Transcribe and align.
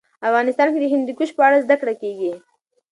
افغانستان 0.27 0.67
کې 0.73 0.79
د 0.81 0.85
هندوکش 0.93 1.29
په 1.37 1.41
اړه 1.47 1.63
زده 1.65 1.75
کړه 1.81 1.93
کېږي. 2.01 2.33